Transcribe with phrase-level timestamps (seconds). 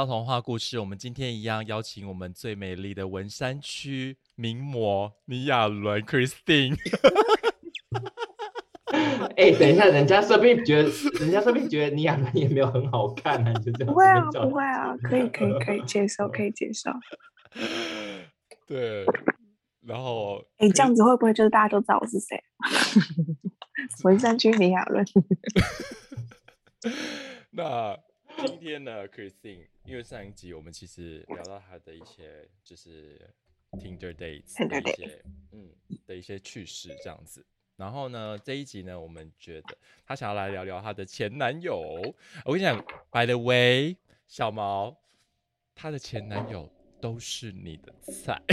[0.00, 6.74] 到童话故事，我们今天一样邀请我们最美丽的文山区名模倪亚伦 Christine。
[9.36, 10.88] 哎，等一下，人家说不定觉得，
[11.20, 13.92] 人家说不定觉得倪亚伦也没有很好看呢，就这样。
[13.92, 16.90] 不会啊，不会啊，可以，可以，可以接受， 可以接受。
[18.66, 19.04] 对，
[19.82, 22.42] 然后，哎，这样子会不会就是大家都知道我是谁？
[24.04, 25.04] 文山区倪亚伦。
[27.50, 27.98] 那
[28.46, 33.18] 今天呢，Christine，因为上一集我们其实聊到他的一些就是
[33.72, 35.70] Tinder dates 的一些嗯
[36.06, 37.44] 的一些趣事这样子。
[37.76, 41.80] 然后呢，这一集呢，我们觉得他想要来聊聊他的前男友。
[42.44, 42.76] 我跟你讲
[43.10, 43.96] ，By the way，
[44.28, 44.96] 小毛，
[45.74, 48.42] 他的前男友都是你的菜。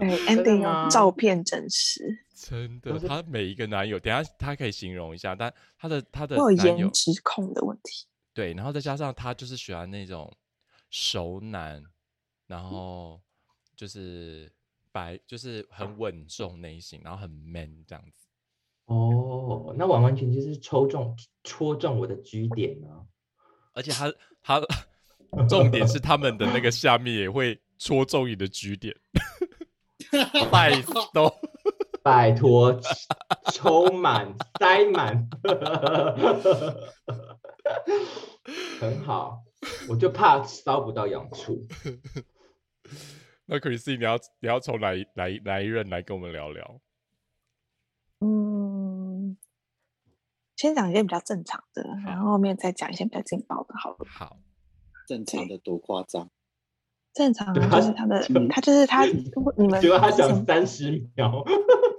[0.00, 2.25] 哎，ending 照片真实。
[2.36, 8.06] 真的，他每一个男友，等下他可以形容一下，但他的他的有颜值控的问题。
[8.34, 10.30] 对，然后再加上他就是喜欢那种
[10.90, 11.82] 熟男，
[12.46, 13.18] 然后
[13.74, 14.52] 就是
[14.92, 18.26] 白，就是很稳重类型，然后很 man 这样子。
[18.84, 22.88] 哦，那完完全全是抽中戳中我的居点呢。
[23.72, 24.12] 而且他
[24.42, 24.60] 他
[25.48, 28.94] 重点是他们的那个下面也会戳中你的居点，
[30.52, 30.82] 拜
[31.14, 31.34] 都。
[32.06, 32.78] 拜托，
[33.52, 35.28] 充满塞满，
[38.80, 39.42] 很好。
[39.88, 41.66] 我就怕烧不到痒处。
[43.46, 46.80] 那 Christine，你要你要从哪一哪一哪一任来跟我们聊聊？
[48.20, 49.36] 嗯，
[50.54, 53.96] 先讲一些比较正常的，然后后面再讲一些比较劲爆的，好了。
[54.08, 54.36] 好，
[55.08, 56.30] 正常的多夸张。
[57.12, 59.04] 正常就是他的，他就是他。
[59.56, 61.42] 你们结果他讲三十秒，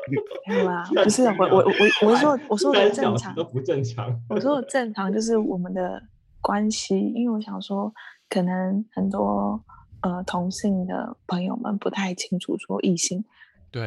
[0.47, 0.83] 没有啊？
[1.03, 4.21] 不是我我我我 说我说的正常都不正常。
[4.29, 6.01] 我说的正常就是我们的
[6.41, 7.93] 关系，因为我想说，
[8.29, 9.61] 可能很多
[10.01, 13.23] 呃同性的朋友们不太清楚说异性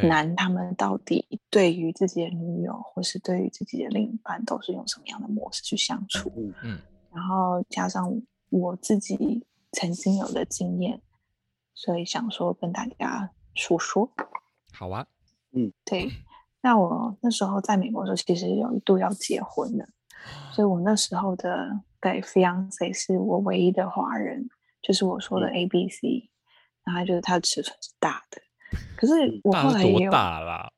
[0.03, 6.31] 男他们到底对于自己的女友或是对于自己的另一半都是用什么样的模式去相处。
[6.63, 6.79] 嗯，
[7.13, 8.21] 然后加上
[8.51, 11.01] 我自己曾经有的经验。
[11.73, 14.11] 所以想说跟大家说说，
[14.71, 15.07] 好啊，
[15.53, 16.11] 嗯，对。
[16.63, 19.87] 那我那时候在美国的时候，其实有一度要结婚了，
[20.53, 24.49] 所以我那时候的对 fiance 是我唯一的华人，
[24.83, 26.31] 就是我说的 A B C，
[26.85, 28.43] 然后就是他的尺寸是大的，
[28.97, 30.71] 可是我后来也有大啦，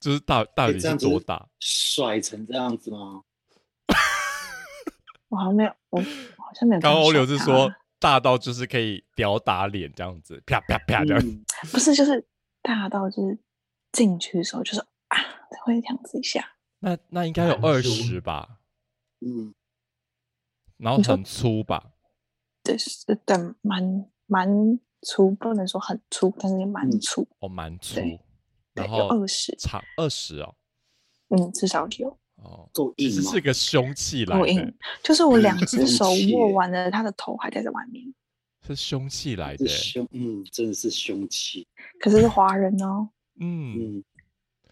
[0.00, 1.48] 就是大到底是多大？
[1.60, 3.22] 甩成这样子吗？
[5.28, 6.80] 我好像没有，我好像没有。
[6.80, 7.70] 刚刚欧流是说。
[8.00, 11.20] 大到就是可以屌打脸这样子，啪啪啪这样。
[11.72, 12.24] 不是，就是
[12.62, 13.36] 大到就是
[13.92, 15.16] 进去的时候就是啊，
[15.64, 16.56] 会这样子一下。
[16.80, 18.60] 那那应该有二十吧？
[19.20, 19.54] 嗯。
[20.76, 21.92] 然后很粗吧？
[22.62, 27.26] 对，是对，蛮蛮粗，不能说很粗，但是也蛮粗。
[27.40, 28.00] 哦，蛮粗。
[28.74, 30.54] 然后二十长二十哦。
[31.28, 32.16] 嗯，至少有。
[32.36, 38.14] 哦，其实是个凶器来的，就是我两只 手握完了，他的头还在这外面，
[38.64, 41.66] 是凶器来的，凶，嗯，真的是凶器，
[41.98, 44.04] 可是是华人哦，嗯，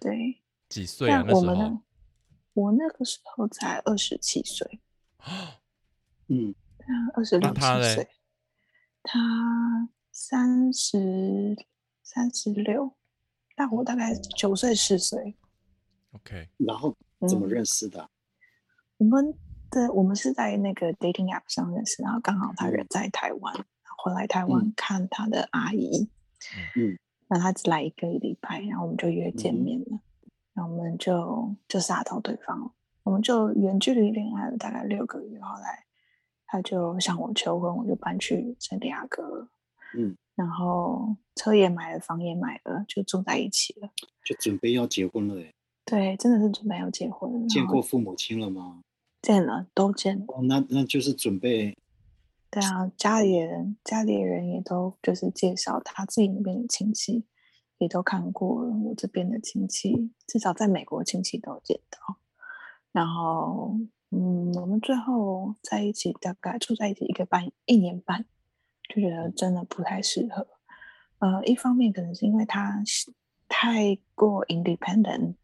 [0.00, 1.25] 对，几岁啊？
[1.27, 1.81] 那时候，
[2.54, 4.81] 我那个时候才二十七岁，
[6.28, 6.54] 嗯，
[7.15, 8.09] 二十六七岁，
[9.03, 11.56] 他三十
[12.03, 12.94] 三十六，
[13.55, 15.37] 大我大概九岁十岁
[16.12, 16.97] ，OK，然后。
[17.26, 18.10] 怎么认识的？
[18.99, 19.34] 我们
[19.71, 23.55] 的我们是在那个 dating app 上认识，然后刚好他人在台湾，
[23.97, 26.10] 回来台湾看他的阿姨，
[26.76, 30.00] 嗯，那他只来一个礼拜，然后我们就约见面了，
[30.54, 32.70] 然后我们就就杀到对方了，
[33.03, 35.84] 我们就远距离恋爱了大概六个月，后来
[36.47, 39.49] 他就向我求婚，我就搬去圣地亚哥，
[39.96, 43.90] 嗯，然后车也买了，房也买了，就住在一起了，
[44.25, 45.52] 就准备要结婚了哎。
[45.84, 47.49] 对，真的是准备要结婚。
[47.49, 48.82] 见过父母亲了吗？
[49.23, 50.26] 见了，都见了。
[50.43, 51.76] 那那就是准备。
[52.50, 57.25] 对啊，家里人家里人也都就是介绍他自己那边的亲戚，
[57.78, 58.75] 也都看过了。
[58.84, 62.16] 我这边的亲戚，至少在美国亲戚都见到。
[62.93, 63.76] 然后，
[64.10, 68.25] 嗯，我们最后在一起大概住在一起一个半一年半，
[68.88, 70.46] 就觉得真的不太适合。
[71.19, 72.82] 呃，一方面可能是因为他
[73.49, 75.34] 太过 independent。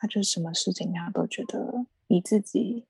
[0.00, 2.86] 他就什么事情，他都觉得以自己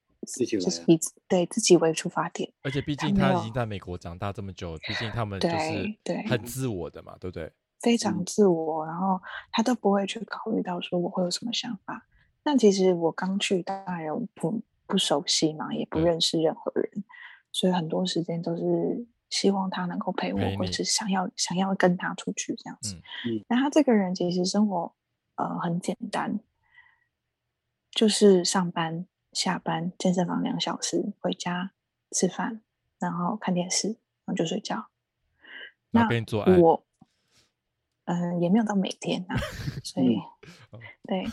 [0.61, 2.53] 就是以对自己为出发点。
[2.63, 7.53] 而且毕竟他已经在美国长大这么久，毕竟他们就是对很自我的嘛，对不对？
[7.81, 9.21] 非常自我，然后
[9.53, 12.07] 他都不会去考虑到说我会有什么想法。
[12.43, 17.05] 那其实我刚去，当然不不熟悉嘛，也不认识任何人，
[17.53, 22.95] 所以很多时间都是希望他能够陪我，或是想要想要跟他出去这样子。
[22.95, 24.93] 嗯嗯那他这个人其实生活
[25.37, 26.41] 呃很简单，
[27.93, 29.07] 就是上班、
[29.39, 31.71] 下班、健身房两小时，回家
[32.11, 32.61] 吃饭，
[32.99, 33.87] 然后看电视，
[34.25, 34.89] 然后就睡觉。
[35.93, 36.85] 那后跟你做爱，我，
[38.07, 39.37] 嗯、也没有到每天啊，
[39.85, 40.17] 所以
[40.73, 41.25] 哦对，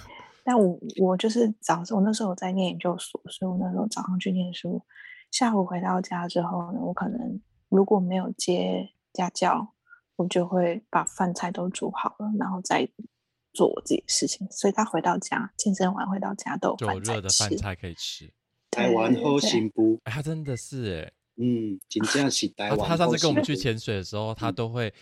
[0.44, 4.86] 但我我就是早上，我那时候我在念研究所，所以我那时候早上去念书，
[5.32, 9.74] 下午回到家之后呢，我可能如果没有接家教，
[10.16, 12.88] 我就会把饭菜都煮好了，然后再
[13.56, 14.46] 做我自己的事情。
[14.52, 17.58] 所以他回到家，健身完回到家都有热的饭。
[17.58, 18.30] 菜可以吃。
[18.70, 20.00] 台湾后行不？
[20.04, 22.78] 哎，他真的是哎，嗯，真正是 台湾。
[22.78, 24.94] 他他上次跟我们去，潜水的时候，他嗯都会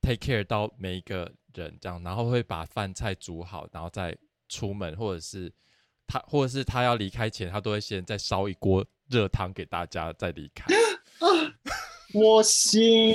[0.00, 4.16] take care 到每一个人这样，然后会把饭菜煮好，然后再
[4.48, 5.52] 出门，或者是
[6.06, 10.64] 他或者是他要离开前，他都会先再烧一锅热汤给大家再离开。
[12.14, 13.14] 我心。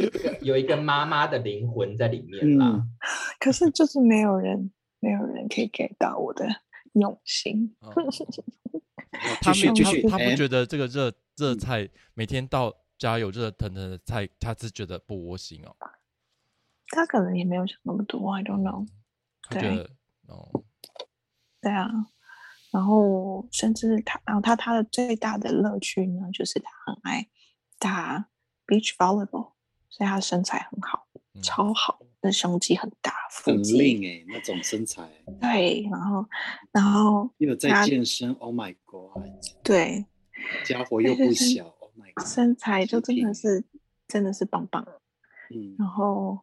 [0.42, 2.66] 有一个妈妈的灵魂在里面啦。
[2.68, 2.90] 嗯，
[3.38, 6.46] 可是就是没有人，没有人可以给到我的
[6.94, 7.74] 用心。
[7.80, 7.92] 哦。
[9.42, 10.36] 他没继续继续，他他不哎。
[10.36, 11.58] 觉得这个热热嗯。
[11.58, 15.76] 菜每天到家有热腾腾的菜，他是觉得不窝心哦。
[16.88, 18.86] 他可能也没有想那么多，I don't know。
[19.50, 19.90] 对他觉得
[20.28, 20.64] 哦，
[21.60, 21.88] 对啊，
[22.70, 27.28] 然后甚至他，然后他他的最大的乐趣呢，就是他很爱
[27.78, 28.28] 打
[28.66, 29.52] beach volleyball，
[29.92, 35.06] 所以他身材很好，嗯超好，那胸肌很大，腹很肌令哎，那种身材，
[35.38, 36.26] 对，然后
[36.72, 39.22] 然后又在他健身，Oh my God，
[39.62, 40.06] 对
[40.64, 43.64] 家伙又不小，Oh my God，身材就真的是
[44.08, 44.82] 真的是棒棒，
[45.54, 46.40] 嗯然后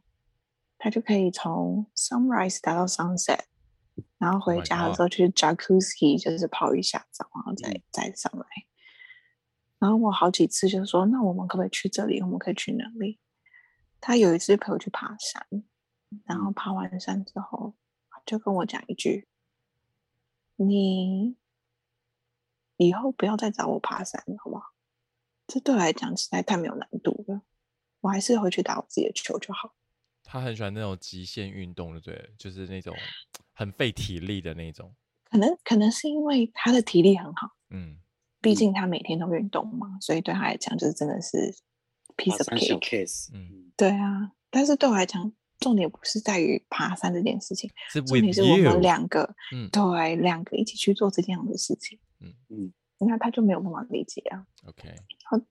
[0.78, 3.40] 他就可以从 sunrise 打到 sunset，
[4.20, 8.46] 然后回家的时候去 jacuzzi 就是泡一下澡，然后再、嗯再上来。
[9.80, 12.22] 然后我好几次就说，那我们可不可以去这里？
[12.22, 13.18] 我们可以去哪里？
[14.02, 15.46] 他有一次陪我去爬山，
[16.26, 17.76] 然嗯后爬完山之后，
[18.26, 19.28] 就跟我讲一句
[20.58, 21.36] ：“你
[22.78, 24.74] 以后不要再找我爬山了，好不好？”
[25.48, 27.42] 这对我来讲实在太没有难度了，
[28.02, 29.74] 我还是回去打我自己的球就好。
[30.24, 32.34] 他很喜欢那种极限运动，对不对？
[32.38, 32.96] 就是那种
[33.54, 34.94] 很费体力的那种。
[35.24, 37.98] 可能可能是因为他的体力很好，嗯，
[38.42, 41.56] 毕竟他每天都运动嘛，所以对他来讲就是真的是
[42.20, 42.48] piece of
[42.84, 48.82] case，嗯嗯，对啊，但是对我来讲，重点不是在于爬山这件事情，是重点是我们。
[48.82, 51.98] 两个，嗯对，两个一起去做这样的事情。
[52.20, 54.46] 嗯嗯，那他就没有办法理解啊。
[54.68, 54.94] OK，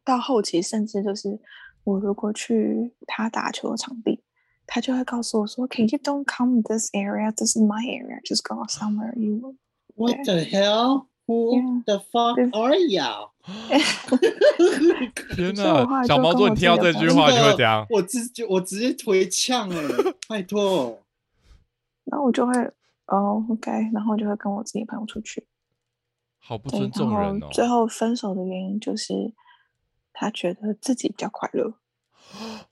[0.04, 1.40] 到后期，甚至就是
[1.84, 4.22] 我如果去他打球的场地，
[4.66, 7.32] 他就会告诉我说：“Okay, you don't come this area.
[7.32, 8.20] This is my area.
[8.22, 9.56] Just go somewhere you want.”
[9.94, 11.07] What the hell?
[11.28, 13.28] Who the fuck are you?
[15.36, 17.86] 天哪，小毛说就跟我你听到这句话，真的你会怎样？
[17.90, 19.78] 我直接我直接推呛哎，
[20.26, 21.02] 拜托，
[22.04, 22.52] 然后我就会
[23.06, 25.46] 哦，OK，然后我就会跟我自己朋友出去。
[26.40, 27.48] 好不尊重人哦。
[27.52, 29.34] 最后分手的原因就是
[30.14, 31.74] 他觉得自己比较快乐。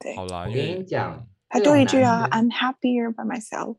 [0.00, 3.76] 对，好啦，我因为跟你讲嗯他这种就一句啊，I'm happier by myself。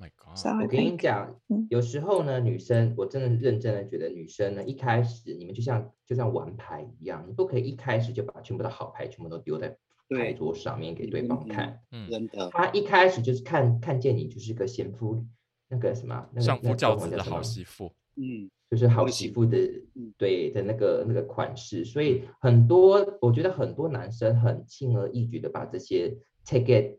[0.00, 9.76] ，Oh my God，我跟你讲嗯，有时候呢，女生我真的认真的觉得，女生呢一开始你们就像就像玩牌一样，你不可以一开始就把全部的好牌全部都丢在
[10.08, 11.80] 牌桌上面给对方看。
[11.90, 15.24] 嗯，真的，他一开始就是看看见你就是个贤夫，
[15.68, 17.92] 那个什么，那个相夫那个教子的好媳妇。
[18.16, 19.56] 嗯，就是好媳妇的
[19.94, 26.98] 嗯对的那个那个款式，所以很多我觉得很多男生很轻而易举的把这些 take it，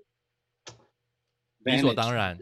[1.60, 2.40] 理所当然，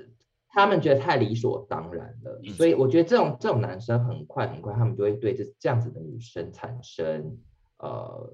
[0.50, 7.38] 他们觉得太理所当然了，嗯所以我觉得这种这种男生很快很快，他们就会对这这样子的女生产生
[7.78, 8.34] 呃，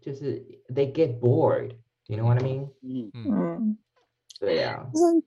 [0.00, 2.70] 就是 they get bored，you know what I mean？
[2.82, 3.78] 嗯，嗯，嗯，
[4.38, 5.24] 对呀、但是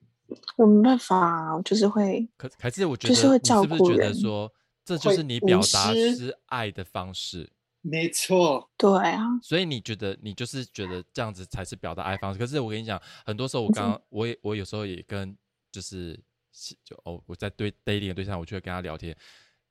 [0.55, 4.53] 我没办法就是会，可还是我觉就是会得你是照顾不是觉得说，
[4.85, 7.51] 这就是你表无达是爱的方式？
[7.81, 12.39] 没错，对啊，所以你觉得你就是觉得这样子才是表达爱方式？
[12.39, 15.35] 可是我跟你讲，很多时候我你刚刚我也我有时候也跟
[15.71, 16.19] 就是
[16.83, 19.15] 就哦我在对 dating 的对象，我就会跟他聊天。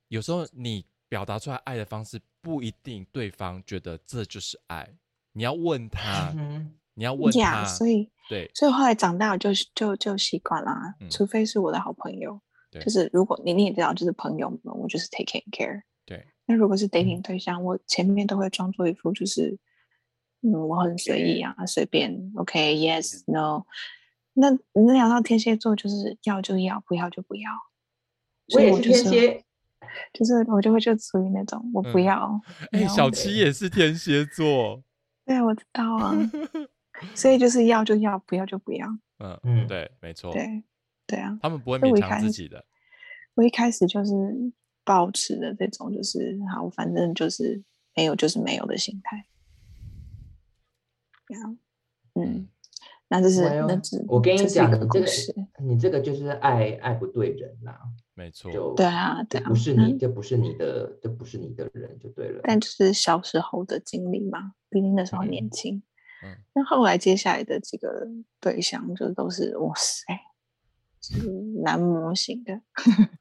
[0.08, 4.88] 有时候你表达出来爱的方式不一定对方觉得这就是爱，
[5.32, 12.40] 你要问他，嗯你要问呀，他，所以对所以后来长大我就就就习惯啦嗯，除非是我的好朋友，
[12.72, 15.82] 就是如果你你也知道，就是朋友们，我就是 taking care。
[16.04, 19.58] 对，那如果是 dating 对象，我前面都会装作一副就是，
[20.42, 23.64] 嗯，我很随意啊，随便，OK，yes，no。
[24.40, 27.50] 那那聊到天蝎座，就是要就要，不要就不要。
[28.48, 29.44] 所以我也是我就是天蝎，
[30.12, 32.40] 就是我就会就属于那种我不嗯要。
[32.72, 34.82] 哎、然后小七也是天蝎座，
[35.26, 36.14] 对啊，我知道啊，
[37.14, 38.86] 所以就是要就要，不要就不要。
[39.18, 40.62] 嗯嗯对，没错，对
[41.06, 42.64] 对啊，他们不会勉强自己的，
[43.34, 44.12] 我一开始就是
[44.84, 47.62] 保持的这种，就是好，反正就是
[47.94, 49.26] 没有就是没有的心态。
[51.26, 51.58] 这样，
[52.14, 52.48] 嗯，
[53.08, 55.34] 那这是那只我跟你讲，你这个个故事。
[55.60, 57.78] 你这个就是爱爱不对人啦，
[58.14, 62.40] 没错，就对啊，对啊，不是你，嗯这不是你的，这不是你的人就对了。
[62.44, 65.82] 但就是小时候的经历嘛，毕竟那时候嗯年轻。
[66.22, 68.06] 嗯那后来接下来的几个
[68.40, 70.04] 对象，就都是哇塞，
[71.00, 71.16] 是
[71.62, 72.60] 男模型的。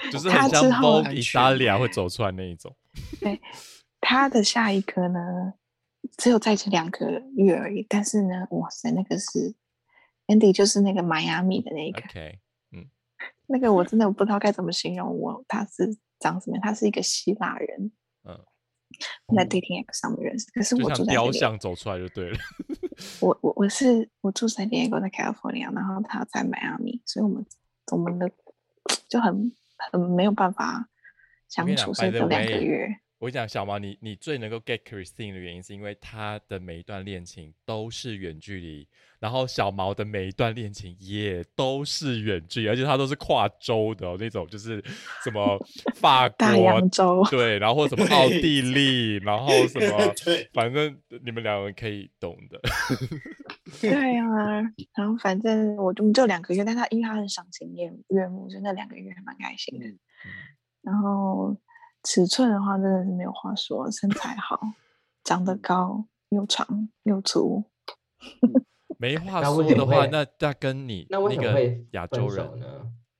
[0.12, 2.74] 就是很像他之后 Vogue Italia 会走出来那一种。
[3.20, 3.40] 对
[4.00, 5.54] 他的下一个呢，
[6.16, 9.54] 只有在一起两个月而已，但是呢，哇塞，那个是
[10.26, 12.38] Andy，就是那个迈阿密的那一个，OK，
[13.46, 17.92] 那个我真的不知道该怎么形容我他是长什么样，他是一个希腊人，
[18.24, 18.38] 嗯，
[19.36, 22.38] 在 dating app 上面认识，可是我住在雕像走出来就对了。
[23.20, 27.46] 我我我是我住在 Diego 在 California，然后他在迈阿密，所以我们
[27.92, 28.30] 我们的
[29.08, 29.52] 就很
[29.92, 30.88] 很没有办法
[31.48, 33.00] 相处，所以就两个月。
[33.20, 44.82] 我跟你讲，小毛，你你最能够 get Christine 的原因，是因为他的每一段恋情都是远距离，然后小毛的每一段恋情也都是远距离，而且他都是跨州的、哦、那种，就是
[45.22, 45.58] 什么
[46.00, 49.98] 法大国洋洲对，然后或什么奥地利，然后什么，
[50.54, 52.58] 反正你们两个人可以懂的。
[53.82, 54.62] 对啊，
[54.96, 59.86] 然后反正我就就两个月，但他因为他很赏心悦悦目，就那两个月还蛮开心的。
[59.86, 59.98] 嗯
[60.82, 61.54] 然后
[62.02, 64.60] 尺寸的话，真的是没有话说，身材好，
[65.24, 67.64] 长得高又长又粗。
[68.98, 72.66] 没话说的话，那那跟你那为什么个会亚洲人，呢？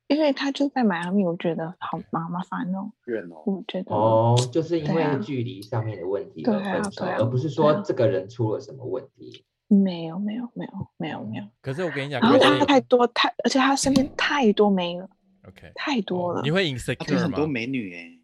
[0.08, 2.90] 因为他就在迈阿密，我觉得好麻麻烦哦。
[3.06, 9.44] 远哦，我觉得哦，就是因为距离上面的问题对分手，而不是说这个人出了什么问题。
[9.68, 11.44] 没有没有没有没有没有。
[11.62, 15.08] 可是我跟你讲然后他太多太，而且他身边太多美了
[15.46, 16.42] ，OK，太多了。
[16.42, 17.46] 你会 insecure 很多？
[17.46, 18.19] 美女哎，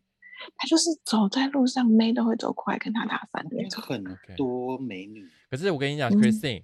[0.56, 3.82] 他就是走在路上，妹都会走过来跟他搭讪的那种。
[3.82, 6.62] 很 OK 多美女，可是我跟你讲嗯，Christine，、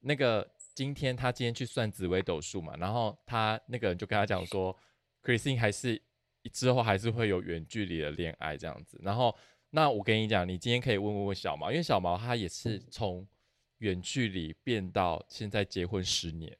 [0.00, 4.76] 那个今天他今天去算紫微斗数嘛，然后他那个人就跟他讲说
[5.22, 6.00] ，Christine 还是
[6.52, 9.00] 之后还是会有远距离的恋爱这样子。
[9.02, 9.34] 然后
[9.70, 13.26] 那我跟你讲，你今天可以问问问小毛，因为小毛他也是从
[13.78, 16.56] 远距离变到现在结婚十年，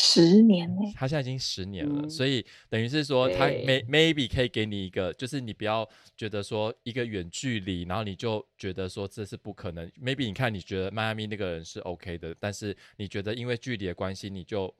[0.00, 5.86] 十年呢、他现在已经十年了，嗯所以等于是说他对 may maybe 可以给你一个，就是你不要
[6.16, 9.90] 觉得说一个远距离，然后你就觉得说这是不可能。
[10.00, 14.72] maybe 你看你觉得迈阿密那个人是 OK 的，但是你觉得因为距离的关系，你就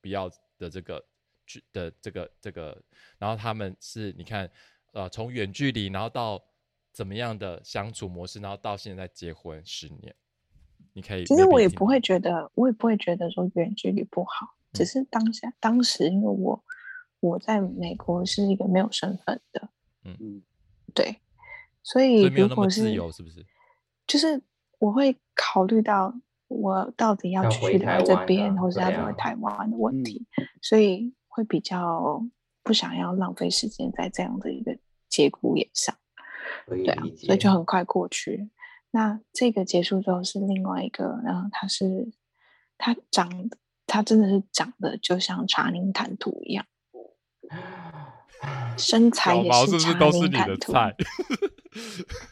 [0.00, 1.04] 不要的这个
[1.44, 2.80] 距的这个这个，
[3.18, 4.48] 然后他们是你看
[4.92, 6.40] 呃从远距离，然后到
[6.92, 10.14] 怎么样的相处模式，然后到现在结婚十年，
[10.94, 16.64] 你可以其实我也不会觉得，我也不会觉得说远距离不好，只嗯是当下当时因为我
[17.20, 19.68] 我在美国是一个没有身份的，
[20.04, 20.42] 嗯，
[20.94, 21.16] 对，
[21.82, 23.44] 所以如果是自由，是不是？
[24.06, 24.40] 就是
[24.78, 26.14] 我会考虑到
[26.48, 30.26] 我到底要要继续回台湾留在这边，啊或是要留在对啊台湾的问嗯题，
[30.62, 32.24] 所以会比较
[32.62, 35.96] 不想要浪费时间在这样的一个节骨眼上。
[36.66, 37.02] 对啊。
[37.16, 38.48] 所以就很快过去。
[38.94, 42.12] 那这个结束之后是另外一个，然后他是
[42.78, 43.58] 他长得，
[43.88, 46.64] 他真的是长得就像查宁坦图一样，
[48.78, 50.94] 身材也是查宁坦图，的菜？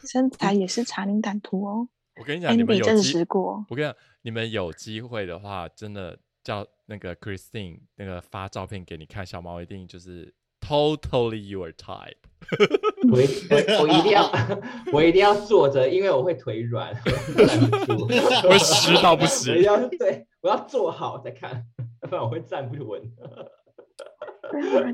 [0.09, 1.89] 身材也是查宁坦图哦。
[2.15, 12.15] 我跟你讲，你们有机实过，我跟你讲，你们有机会的话，真的叫那个 Christine 那个发照片给你看，小毛一定就是 totally your type。
[13.11, 14.31] 我一我我一定要
[14.93, 18.07] 我一定要坐着，因为我会腿软， 我站不住，
[18.49, 21.65] 会湿到不行我要对，我要坐好再看，
[22.01, 23.01] 不然我会站不稳。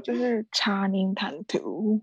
[0.04, 2.02] 就是查宁坦图。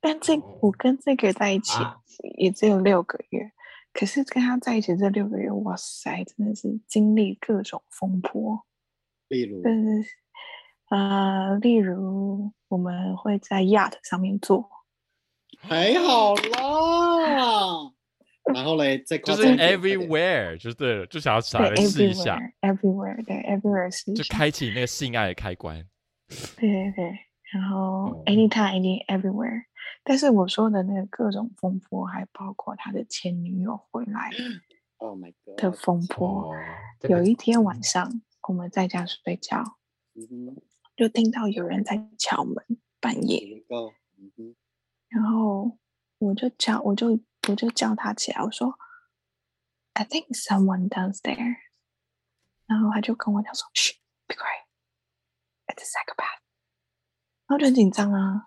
[0.00, 1.96] 但这哦我跟这个在一起啊
[2.36, 3.52] 也只有六个月，
[3.92, 8.64] 可是跟他在一起这六个月，哇塞，真的是经历各种风波。
[9.28, 10.04] 例如就是
[10.90, 14.66] 呃，例如我们会在 yacht 上面做，
[15.58, 17.92] 还好啦，
[18.54, 25.86] 然后嘞，再就是 everywhere 就对了，就想要起来试一下，，everywhere，everywhere，对，everywhere 是就开启那个性爱的开关。
[26.56, 27.18] 对对对，
[27.52, 28.22] 然后哦。
[28.24, 29.64] anytime any everywhere。
[30.02, 34.30] 但是我说的那个各种风波，还包括他的前女友回来
[34.96, 36.54] Oh my 的 god，的风波。
[37.06, 39.62] 有一天晚上，我们在家睡觉，
[40.96, 42.54] 就听到有人在敲门，
[43.00, 43.64] 半夜，
[45.08, 45.78] 然后
[46.18, 47.18] 我就叫，我就
[47.48, 48.78] 我就叫他起来，我说
[49.94, 51.56] ，I think someone downstairs。
[52.66, 53.94] 然后他就跟我讲说嘘
[54.26, 56.40] be quiet，it's a psychopath。
[57.46, 58.46] 然后就很紧张啊，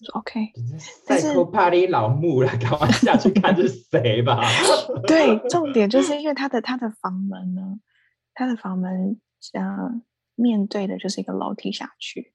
[0.00, 0.52] 我说 OK，
[1.06, 4.42] 但是赛科帕里老木了，赶快下去看是谁吧。
[5.06, 7.80] 对，重点就是因为他的他的房门呢，
[8.34, 9.18] 他的房门
[9.54, 10.02] 呃
[10.38, 12.32] 面对的就是一个楼梯下去，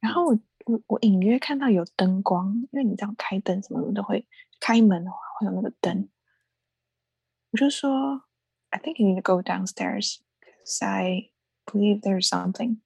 [0.00, 4.26] 然后我我我隐约看到有灯光，因为你这样开灯什么的都会
[4.58, 6.08] 开门的话会有那个灯，
[7.50, 8.22] 我就说
[8.70, 11.30] I think you need to go downstairs because I
[11.66, 12.78] believe there's something。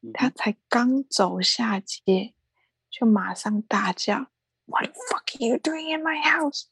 [0.00, 2.34] 嗯他才刚走下街，
[2.90, 4.26] 就马上大叫
[4.66, 6.64] ：“What the fuck are you doing in my house？”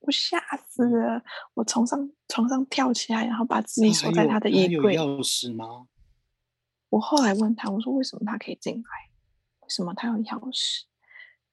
[0.00, 4.94] 我吓死了，我从上床上跳起来，然后把自己锁在他的衣柜。
[4.94, 5.88] 有钥匙吗？
[6.90, 9.10] 我后来问他，我说为什么他可以进来？
[9.60, 10.84] 为什么他有钥匙？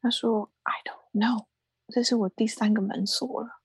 [0.02, 1.48] 他说：“I don't know，
[1.88, 3.62] 这是我第三个门锁了。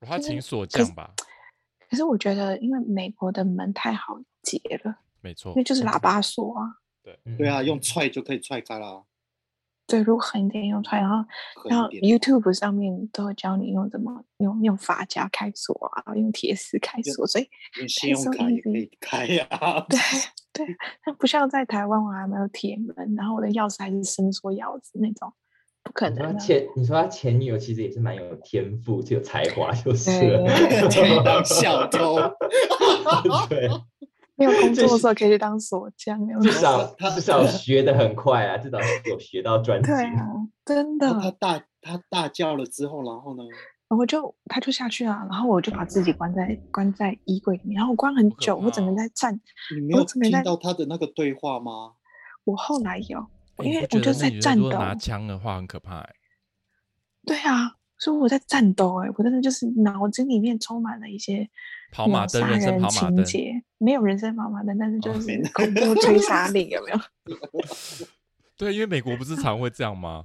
[0.00, 1.14] 他请锁可是匠吧，
[1.90, 6.78] 可是我觉得，因为美国的门太好解了，没错因为，就是喇叭锁啊。
[7.36, 9.04] 对啊，用踹就可以踹开啦。
[9.92, 11.22] 对，如果狠一点用出来，然后
[11.68, 17.46] 然后 YouTube 上面都会教你用怎么用用发夹开锁啊，用铁丝开用锁，所以
[17.78, 19.46] 用信用卡也可以开呀、
[19.90, 19.98] 对
[20.54, 20.66] 对，
[21.04, 25.30] 它不像在台湾我还没有铁门，然后我的钥匙还是伸缩钥匙那种，
[25.82, 26.38] 不可能的。
[26.38, 30.10] 前你说他前女友其实也是蛮有天赋，就有才华就是
[31.22, 32.16] 当小偷。
[33.50, 33.68] 对，
[34.36, 38.78] 没有 工作的时候可以去当锁匠，至少他至少学的很快啊，至少
[39.10, 39.88] 有学到专辑。
[39.88, 40.26] 对啊，
[40.64, 43.42] 真的他大他大叫了之后，然后呢？
[43.88, 49.38] 然后就他就下去啊，然后我就把自己关在关在衣柜里面，然后我关很久，我整个在站。
[49.74, 51.92] 你没有听到他的那个对话吗？
[52.44, 53.26] 我后来有，
[53.62, 54.64] 因为我就在战斗。
[54.64, 56.14] 如果拿枪的话很可怕欸，
[57.26, 61.48] 对啊，所以我在战斗哎、我真的就是脑子里面充满了一些
[61.92, 66.98] 跑马灯人生跑马灯情节，没有人生跑马灯，但是就哦是恐怖追杀令有没有？
[68.58, 70.24] 对，因为美国不是常会这样吗？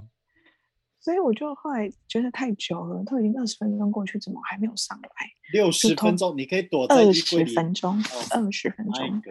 [0.99, 5.09] 所以我就后来觉得太久了，都已经二十分钟过去，怎么还没有上来？
[5.53, 7.53] 六十分钟，你可以躲在二衣柜十。
[7.53, 9.21] 分钟，哦二十分钟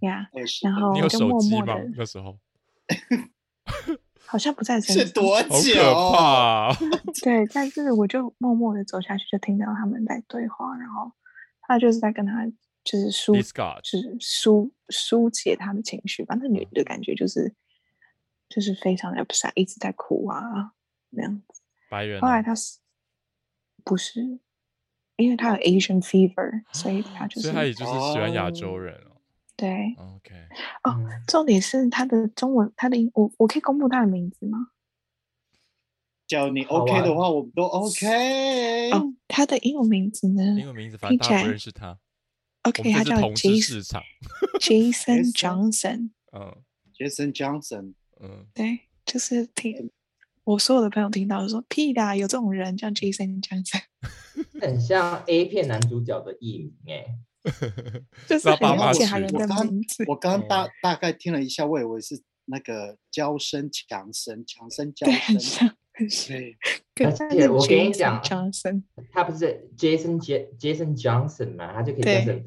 [0.00, 0.28] 呀
[0.62, 1.92] 然后你有就手机吗默默地？
[1.96, 2.36] 那时候
[4.26, 5.06] 好像不在身上。
[5.06, 5.74] 是多好久？
[5.74, 6.76] 可怕哦！
[7.22, 11.12] 对，但是我就默默的走下去，就听到他们在对话，然后
[11.62, 12.46] 他就是在跟他
[12.84, 13.42] 就是疏就
[13.98, 16.36] 是疏疏解他的情绪吧。
[16.40, 17.54] 那女的感觉就是
[18.48, 20.72] 就是非常的 upset，一直在哭啊
[21.10, 21.62] 那样子。
[21.88, 22.78] 白人后来哦他是
[23.84, 24.40] 不是
[25.16, 29.05] 因为他有 Asian fever，所以他就所是以他也就是喜欢亚哦洲人哦。
[29.56, 29.94] 对。
[29.96, 30.34] OK，
[30.84, 34.68] 哦嗯重点是他的中文，他的英，我我可以公布他的名字吗？
[36.26, 38.90] 只要你 OK 的啊话，我们都 OK。
[38.90, 41.98] 哦，他的英文名字呢英文名字反正大家不认识他
[42.62, 44.02] ，？OK，他叫 Jason。
[44.60, 46.10] Jason Johnson。
[46.32, 46.56] 嗯
[46.98, 49.90] Jason Johnson，嗯，对，就是听
[50.44, 53.82] 我所有的朋友听到就说屁啦，有这种人叫 Jason Johnson，
[54.60, 57.06] 很像 A 片男主角的艺名哎。
[58.26, 60.04] 就是爸妈很了解他取人的我刚名字。
[60.08, 65.66] 我刚刚大嗯大概听了一下，我以为是那个娇生强生，强生娇对，很生。
[65.66, 66.36] 像，很像。
[66.94, 68.82] 对，我跟你讲 Johnson，
[69.12, 72.44] 他不是 Jason J Jason Johnson 嘛，他就可以对叫成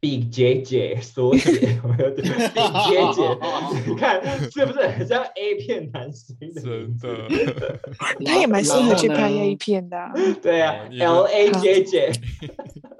[0.00, 7.06] Big JJ 缩写，我 有点 Big JJ，你 看是不是很像 A 片男星的真名字？
[7.08, 7.80] 的。
[8.26, 10.12] 他也蛮适合去拍 A 片的啊。
[10.42, 12.06] 对啊，L A J J，
[12.82, 12.92] 然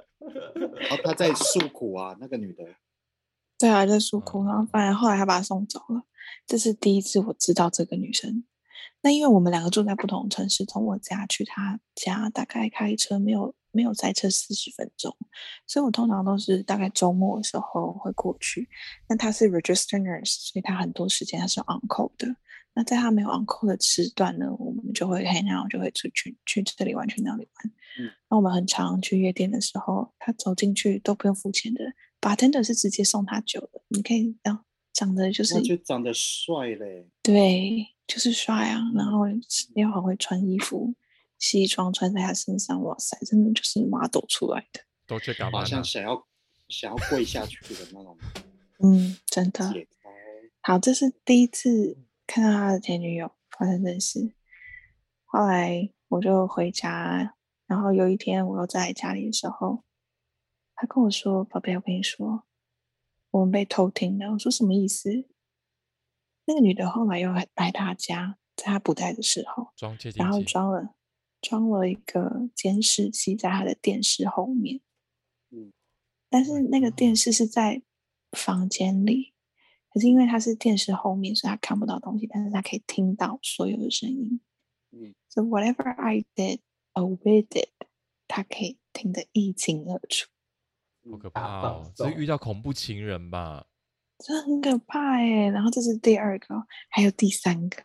[0.89, 2.63] 后 他在诉苦啊，那个女的。
[3.57, 6.03] 对啊，在诉苦，然后反正后来他把他送走了。
[6.45, 8.43] 这是第一次我知道这个女生。
[9.01, 15.15] 那因为我们两个住在不同城市，从我家去她家大概开车没有没有塞车四十分钟，
[15.67, 18.67] 所以我通常都是大概周末的时候会过去。
[19.07, 22.35] 那她是 register nurse，所以她很多时间她是 on call 的。
[22.75, 27.73] 那在他没有 on call 的时段呢，我们就会 hang out，就会出去去这里玩，去那里玩。
[27.97, 31.81] 嗯那我们很常去夜店的时候，他走进去都不用付钱的
[32.19, 33.81] ，bartender 是直接送他酒的。
[33.87, 39.19] 你可以这样长得就是那就长得帅嘞，对，就是帅啊，然嗯后
[39.75, 40.93] 又很会穿衣服，
[41.39, 44.81] 西装穿在他身上，哇塞，真的就是 model 出来的。
[45.07, 45.81] 都去干嘛像？
[45.81, 46.27] 想要
[46.67, 48.17] 想要跪下去的那种。
[48.83, 49.73] 嗯，真的。
[50.59, 51.95] 好，这是第一次
[52.27, 54.33] 看到他的前女友发生这事。
[55.25, 57.35] 后来我就回家，
[57.67, 59.83] 然后有一天我又在家里的时候，
[60.75, 62.43] 他跟我说：“宝贝，我跟你说，
[63.31, 64.31] 我们被偷听了。
[64.33, 65.27] 我说什么意思？
[66.45, 69.71] 那个女的后来又来来他家，在他不在的时候，
[70.15, 70.95] 然后，装了
[71.41, 74.81] 装了一个监视器在他的电视后面。
[75.51, 75.73] 嗯，
[76.29, 77.81] 但是那个电视是在
[78.31, 79.33] 房间里，
[79.95, 84.41] 可是因为它是电视后面，所以他看不到东西，但是他可以听到所有的声音。
[84.91, 86.59] 嗯，So whatever I did
[86.93, 87.69] or we did，
[88.27, 90.27] 他可以听得一清二楚，
[91.09, 91.91] 好可怕放哦！
[91.95, 93.67] 这是遇到恐怖情人吧？
[94.19, 95.47] 这很可怕哎。
[95.49, 97.81] 然后这是第二个哦，还有第三个，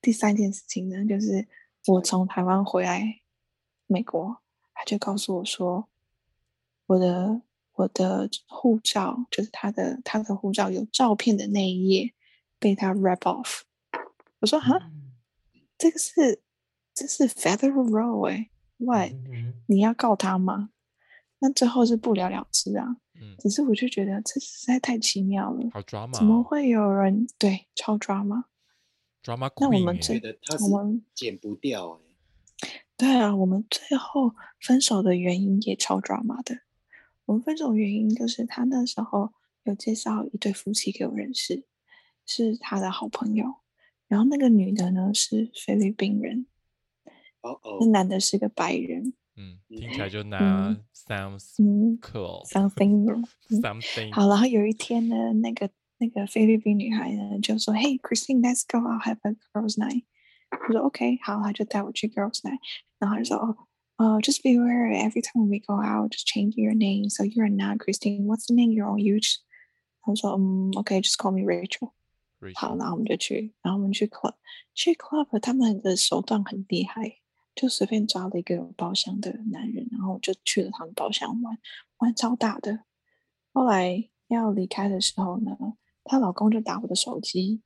[0.00, 1.46] 第三件事情呢，就是
[1.88, 3.20] 我从台湾回来
[3.86, 4.38] 美国，
[4.72, 5.86] 他就告诉我说，
[6.86, 7.42] 我的
[7.74, 12.12] 我的护照就是他的他的护照有照片的那一页
[12.58, 13.60] 被他 rip off。
[14.40, 15.12] 我说哈，嗯
[15.78, 16.42] 这个是
[16.94, 19.12] 这是 federal row 哎，what？
[19.12, 20.70] 嗯你要告他吗？
[21.38, 22.96] 那最后是不了了之啊。
[23.14, 28.46] 嗯，只是我就觉得这实在太奇妙了，好 drama，怎么哦会有人对超抓吗
[29.22, 32.00] ？drama 那我们这觉得他们剪不掉
[32.62, 36.60] 哎、对啊，我们最后分手的原因也超 drama 的。
[37.30, 41.62] 我们分手的原因就是他那时候有介绍一对夫妻给我认识，
[42.26, 43.54] 是他的好朋友。
[44.08, 46.46] 然后那个女的呢是菲律宾人，
[47.42, 49.12] 哦哦那，男的是个白人。
[49.36, 60.02] 嗯，嗯听起来就拿嗯 sounds 嗯 cool，something 嗯 something 好，然后有一天呢，那个那个菲律宾女孩呢就说：“Hey Christine，let's go I'll have a girls' night。”
[60.66, 62.58] 我说：“OK，好。”她就带我去 girls' night，
[62.98, 63.56] 然后她就说：“哦，
[63.99, 67.09] 呃、j u s t be aware every time we go out, just change your name.
[67.09, 68.25] So you're not Christine.
[68.25, 69.37] What's the name you're on use？”
[70.01, 71.91] 她说：“嗯，OK，just call me Rachel。”
[72.53, 74.35] 好， Rachel 然后我们就去，然后我们去 club，
[74.73, 77.19] 去 club，他们的手段很厉害，
[77.55, 81.57] 就随便抓了一个有包厢的男人，然后就去了他们包厢玩，
[81.99, 82.81] 玩超大的。
[83.53, 85.57] 后来要离开的时候呢，
[86.03, 87.61] 她老公就打我的手机。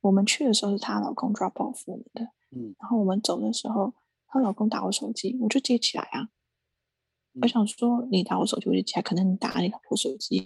[0.00, 3.94] 我们去的时候是她老公 drop off 我们的，嗯然后我们走的时候，
[4.27, 6.29] 她老公打我手机，我就接起来啊。
[7.41, 10.43] 我嗯想说你打我手机，我就接起来，可能你打你老婆手机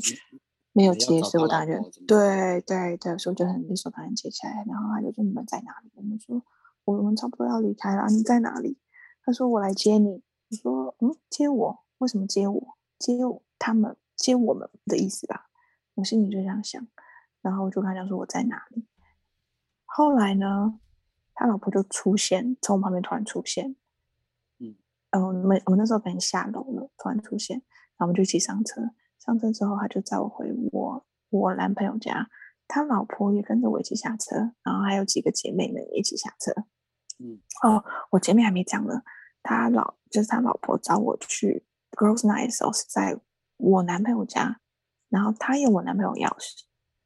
[0.73, 4.63] 没有接，所以我当然就对对对，所以我就很理所当然接起来。
[4.67, 5.91] 然后他就说你们在哪里？
[5.95, 6.41] 我们说
[6.85, 8.77] 我们差不多要离开了，你在哪里？
[9.23, 10.23] 他说我来接你。
[10.51, 11.79] 我说嗯，接我？
[11.99, 12.77] 为什么接我？
[12.97, 15.49] 接我他们接我们的意思吧？
[15.93, 16.87] 我心里就这样想，
[17.41, 18.87] 然后我就跟他讲说我在哪里。
[19.85, 20.79] 后来呢，
[21.39, 23.77] 他老婆就出现，从我旁边突然出现。
[24.57, 24.75] 嗯，
[25.11, 27.55] 呃，我们我们那时候可能下楼了，突然出现，
[27.95, 28.81] 然后我们就一起上车。
[29.17, 32.29] 上车之后，他就载我回我我男朋友家，
[32.67, 36.51] 他老婆也跟着我一起下车，然后还有几个姐妹们一起下车。
[37.19, 39.01] 嗯，哦，我前面还没讲呢，
[39.41, 43.17] 他老就是他老婆找我去 girls night 的时候是在
[43.55, 44.59] 我男朋友家，
[45.07, 46.63] 然后他有我男朋友钥匙，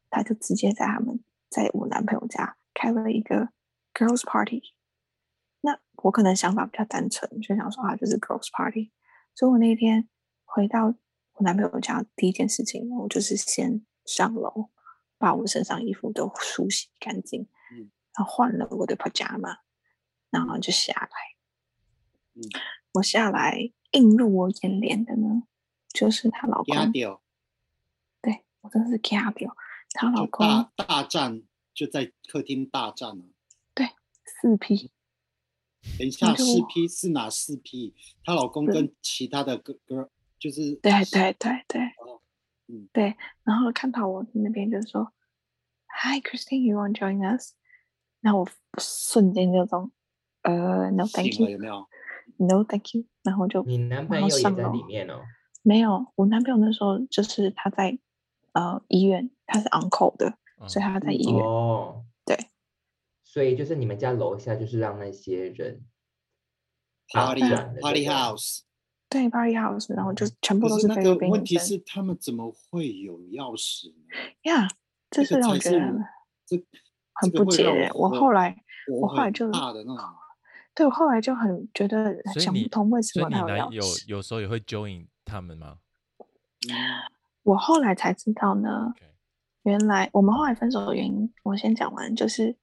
[0.09, 3.49] 他就直接在他们在我男朋友家开了一个
[3.93, 4.73] girls party。
[5.61, 8.91] 那我可能想法比较单纯，就想说啊，就是 girls party。
[9.35, 10.09] 所以我那一天
[10.43, 10.87] 回到
[11.33, 14.69] 我男朋友家，第一件事情我就是先上楼，
[15.17, 19.59] 把我身上衣服都梳洗干净，嗯，然后换了我的 pajama，
[20.29, 21.09] 然后就下来。
[22.35, 22.43] 嗯，
[22.93, 25.43] 我下来映入我眼帘的呢，
[25.93, 26.91] 就是她老公
[28.21, 29.55] 对我真的是吓掉，
[29.91, 33.25] 她老公大大战就在客厅大战了。
[34.43, 34.91] 四 P，
[35.97, 37.93] 等一下，四 P 是哪四 P？
[38.25, 41.81] 她老公跟其他的哥哥就是对对对对，
[42.67, 45.13] 嗯对，然后看到我那边就说
[45.87, 47.53] ，Hi Christine，you want join us？
[48.19, 48.45] 那我
[48.77, 49.93] 瞬间就种，
[50.41, 51.87] 呃，No thank 了有没有
[52.37, 55.21] ？you，No thank you，然后就你男然后朋友也在里面哦。
[55.61, 57.97] 没有，我男朋友那时候就是他在
[58.51, 61.41] 呃医院，他是 on call 的，所以嗯他在医院。
[63.33, 65.83] 所以就是你们家楼下就是让那些人
[67.11, 67.41] Party
[67.81, 68.59] Party House，
[69.09, 73.95] 对 party house，然后就全部都是那都菲律宾个问题是他们怎么会有钥匙呢？
[74.43, 74.67] 呀
[75.09, 75.79] 这是让我觉得
[76.45, 76.63] 这
[77.13, 77.91] 很不解的。
[77.95, 78.55] 我火后来，
[78.87, 80.05] 我后来就大的那种。
[80.75, 84.07] 对我后来就很觉得想不通为什么所以你他有钥男有匙。
[84.07, 85.79] 有时候也会 join 他们吗
[86.69, 86.77] 嗯
[87.41, 88.93] 我后来才知道呢
[89.63, 92.55] 原来我们后来分手的原因，我先讲完，就是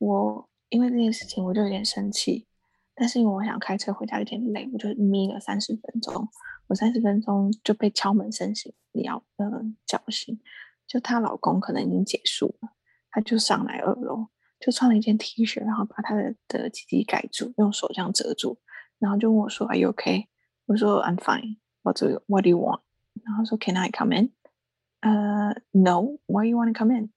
[0.00, 2.46] 我因为这件事情我就有点生气，
[2.94, 6.26] 但是因为我想开车回家有点累，我就眯了三十分钟，
[6.68, 9.46] 我三十分钟就被敲门声醒，你要呃
[9.84, 10.40] 叫醒，
[10.86, 12.70] 就她老公可能已经结束了，
[13.10, 18.56] 他就上来二楼，就穿了一件 T 恤，然后把他的的鸡鸡盖住，用手这样遮住，
[18.98, 20.28] 然后就问我说 Are you okay？
[20.66, 21.58] 我说 I'm fine.
[21.82, 22.80] What do you, What do you want？
[23.24, 27.10] 然后说 Can I come in？uh, no, why you want to come in?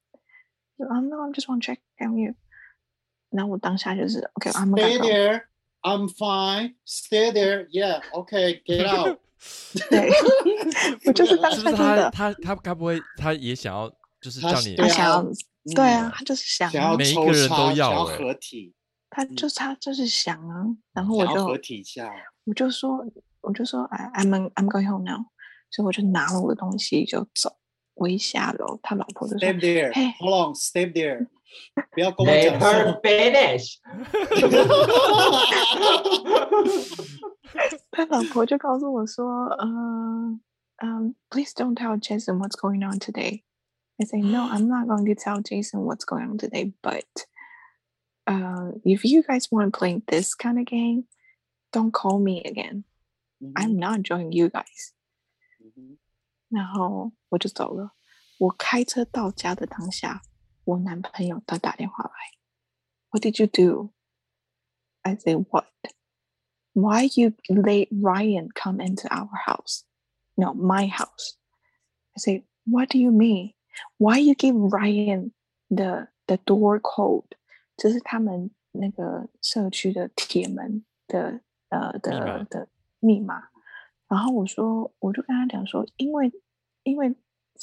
[0.77, 1.17] I'm no.
[1.17, 2.33] I'm just want to check on you.
[3.33, 5.41] 然后我当下就是 OK，I'm、okay, Stay there,
[5.81, 6.75] I'm fine.
[6.85, 7.67] Stay there.
[7.69, 8.01] Yeah.
[8.13, 8.61] Okay.
[8.63, 9.19] Get out.
[9.89, 10.09] 对，
[11.05, 13.91] 我就是当下真的他，他他该不会他也想要
[14.21, 15.23] 就是叫你对啊他想要，
[15.75, 18.73] 对啊嗯，他就是想每一个人都要想要欸合体，
[19.09, 22.09] 他就是他就是想啊，然后我就合体一下。
[22.45, 23.05] 我就说
[23.41, 25.25] 我就说哎，I'm I'm going home now，
[25.71, 27.57] 所以我就拿了我的东西就走。
[27.95, 29.93] 我一下楼，他老婆就说 Stay there.
[29.93, 30.55] 嘿 Hold on.
[30.55, 31.27] Stay there.
[31.92, 33.02] 不要跟我 Let 讲 her 说。
[33.02, 33.78] finish
[37.90, 40.40] 他老婆就告诉我说，嗯、
[40.76, 43.42] 嗯、p l e a s e don't tell Jason what's going on today.
[43.98, 46.72] I say no, I'm not going to tell Jason what's going on today.
[46.80, 47.26] But,
[48.26, 51.08] uh, if you guys want to play this kind of game,
[51.72, 52.84] don't call me again.
[53.56, 54.92] I'm not joining you guys.
[55.60, 55.98] 嗯
[56.50, 57.92] 然后我就走了。
[58.38, 60.22] 我开车到家的当下，
[60.64, 62.10] 我男朋友他打电话来，
[63.10, 63.90] What did you do?
[65.02, 65.66] I say what?
[66.74, 69.82] Why you let Ryan come into our house?
[70.36, 71.36] No, my house.
[72.14, 73.54] I say, what do you mean?
[73.96, 75.32] Why you give Ryan
[75.68, 77.36] the the door code?
[77.76, 81.40] 这是他们那个社区的铁门的
[81.70, 82.68] 呃密码的的
[83.00, 83.48] 密码。
[84.08, 86.32] 然后我说，我就跟他讲说，因为
[86.82, 87.14] 因为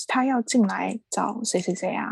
[0.07, 2.11] 他要进来找谁谁谁啊，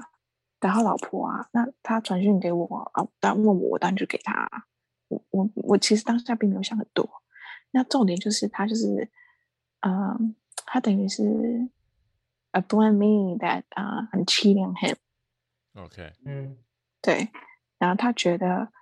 [0.60, 4.66] 找他老婆啊，那他传讯给我啊，当然问我，我当然就给他啊。
[5.08, 7.08] 我我我其实当下并没有想很多。
[7.70, 9.10] 那重点就是他就是，
[9.80, 10.34] 嗯，
[10.66, 11.22] 他等于是
[12.52, 14.96] ，uh blame me that 啊、uh, I'm cheating him。
[15.74, 16.56] OK，嗯
[17.00, 17.28] 对，
[17.78, 18.72] 然后他觉得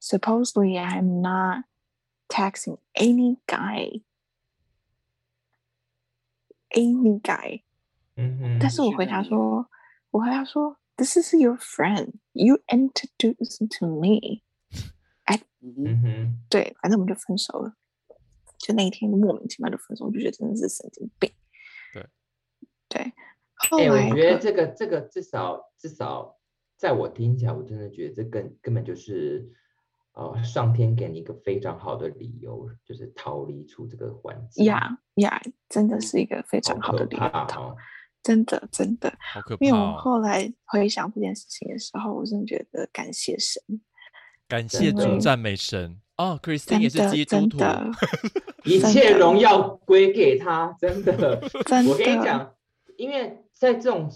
[0.00, 1.64] ，supposedly I'm not
[2.28, 4.02] texting any guy。
[6.70, 7.62] any guy，
[8.16, 9.70] 嗯哼，但是我回答说，
[10.10, 12.14] 我回答说，This is your friend.
[12.32, 14.42] You introduced to me.
[15.60, 17.74] 嗯哼嗯哼，对，反正我们就分手了。
[18.58, 21.30] 就那一天莫名其妙就分手，我就觉得真的是神经病。
[21.92, 22.06] 对
[22.88, 23.12] 对，
[23.54, 26.38] 后哎、来我觉得这个这个至少至少
[26.76, 29.50] 在我听起来，我真的觉得这根根本就是
[30.12, 34.66] 呃上天给你一个非常好的理由，就是逃离出这个环境。
[34.66, 37.76] 呀呀，真的是一个非常好的可理由。
[38.26, 39.56] 真的真的，好可。
[39.60, 39.96] 因为我！
[39.98, 43.62] 后来回想这件事情的时候，我真的觉得感谢神，
[44.48, 46.00] 感谢主赞美神。
[46.16, 47.58] 哦，Christine 真也是的基督徒，
[48.64, 51.40] 一切荣耀归给他，真的。
[51.66, 52.52] 真我跟你讲，
[52.96, 54.10] 因为在这种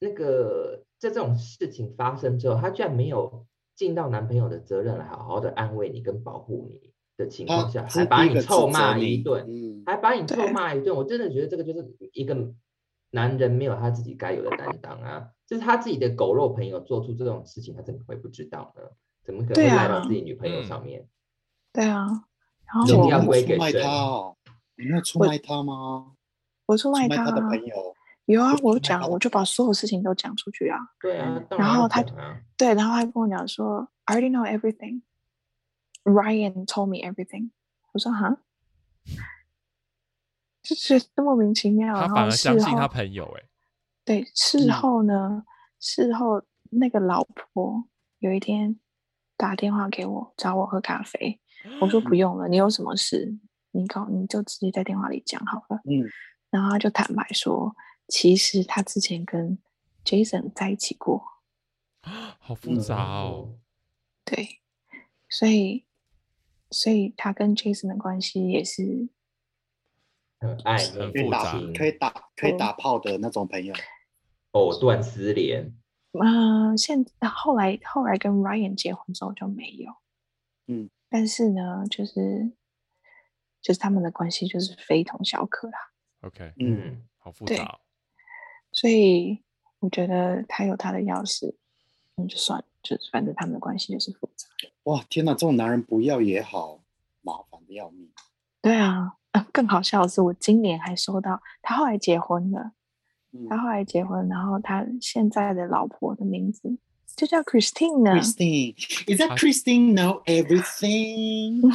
[0.00, 12.34] 那个在这种事情发生之后，他居然没有尽到男朋友的责任来好好的安慰你跟保护你的情况下，还把你臭骂一顿，嗯，还把你臭骂一顿，我真的觉得这个就是一个
[13.10, 15.30] 男人没有他自己该有的担当啊！
[15.46, 18.82] 就是他自己的狗肉朋友做出这种事情，他怎么会不知道呢？
[19.24, 21.08] 怎么可能赖到啊自己女朋友嗯上面？
[21.72, 22.06] 对啊。
[22.66, 22.82] 然后
[23.26, 24.36] 我出卖他哦，
[24.76, 26.12] 你没有出卖他吗？
[26.66, 27.96] 我出卖他出卖他的啊朋友，
[28.26, 30.78] 有啊我，我讲我就把所有事情都讲出去啊。
[31.00, 32.00] 对啊然后他
[32.56, 35.02] 对，然后他跟我讲说，I already know everything.
[36.04, 37.50] Ryan told me everything.
[37.92, 38.38] 我说哈，
[40.62, 41.94] 就是莫名其妙。
[41.94, 43.42] 他反而然后事相信他后朋友，哎，
[44.04, 45.44] 对，事嗯后呢，
[45.78, 47.84] 事后那个老婆
[48.18, 48.78] 有一天
[49.36, 51.40] 打电话给我，找我喝咖啡。
[51.80, 53.38] 我说不用了，你有什么事，
[53.72, 55.80] 你告你就直接在电话里讲好了。
[55.84, 56.08] 嗯，
[56.50, 57.76] 然后他就坦白说，
[58.08, 59.58] 其实他之前跟
[60.04, 61.22] Jason 在一起过。
[62.38, 63.58] 好复杂哦。
[64.24, 64.60] 对，
[65.28, 65.84] 所以
[66.70, 69.10] 所以他跟 Jason 的关系也是
[70.40, 73.74] 很爱很复杂可以打，可以打可以哦打炮的那种朋友，
[74.52, 75.72] 藕断丝连。
[76.12, 79.92] 嗯，现后来后来跟 Ryan 结婚之后就没有，
[80.66, 82.50] 嗯，但是呢，就是
[83.62, 85.78] 就是他们的关系就是非同小可啦
[86.22, 87.78] ，OK，嗯，好复杂哦。
[88.72, 89.40] 所以
[89.78, 91.54] 我觉得他有他的钥匙，
[92.16, 94.48] 那就算了，就是反正他们的关系就是复杂。
[94.84, 96.82] 哇，天哪，这种男人不要也好，
[97.20, 98.10] 麻烦的要命。
[98.62, 102.72] 对啊，啊更好笑的是，我今年还收到他后来结婚了，
[103.32, 106.76] 嗯他后来结婚，然后他现在的老婆的名字
[107.16, 108.12] 就叫 Christine 呢。
[108.20, 111.60] Christine，Is that Christine know everything？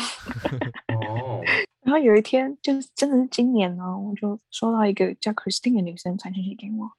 [0.88, 1.44] 哦，
[1.82, 6.92] 然后有一天，就是真的是今年哦，我就收到一个叫 Christine 的女生传信息给我，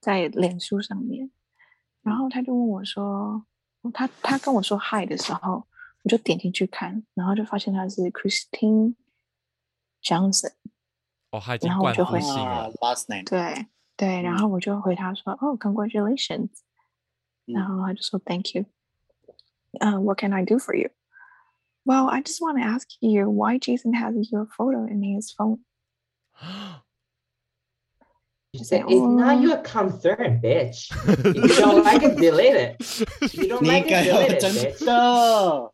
[0.00, 1.30] 在脸书上面，
[2.02, 3.44] 然后他就问我说，
[3.92, 5.64] 他他跟我说 hi 的时候，
[6.02, 8.94] 我就点进去看，然后就发现他是 Christine
[10.03, 10.53] Johnson，
[11.31, 12.71] 哦，他已经然后我冠就会夫姓啊了。
[12.81, 16.49] ，last name，对 对，然嗯后我就回他说，哦，congratulations，
[17.45, 18.65] 然嗯后他就说 thank you，
[19.79, 20.89] 嗯、w h a t can I do for you?
[21.83, 25.59] Well, I just want to ask you why Jason has your photo in his phone.
[28.55, 30.87] She say, said, It's not "Oh." your concern, bitch.
[31.09, 32.77] If you don't like it, delete it.
[33.21, 34.85] If you don't 你 like 应该 it, 要 delete it, 真 bitch.
[34.85, 35.71] 的，